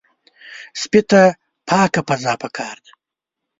[0.81, 1.21] سپي ته
[1.67, 2.91] پاکه فضا پکار ده.